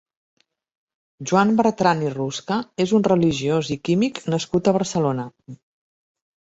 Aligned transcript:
Joan 1.31 1.51
Bertran 1.59 2.01
i 2.05 2.09
Rusca 2.15 2.57
és 2.87 2.97
un 3.01 3.07
religiós 3.11 3.73
i 3.77 3.81
químic 3.91 4.21
nascut 4.37 4.73
a 4.73 4.79
Barcelona. 4.81 5.33